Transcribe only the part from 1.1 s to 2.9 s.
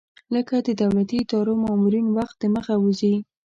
ادارو مامورین وخت دمخه